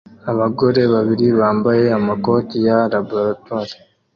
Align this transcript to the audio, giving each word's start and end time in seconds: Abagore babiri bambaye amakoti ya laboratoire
Abagore 0.31 0.81
babiri 0.93 1.27
bambaye 1.39 1.85
amakoti 1.99 2.55
ya 2.67 2.77
laboratoire 2.93 3.75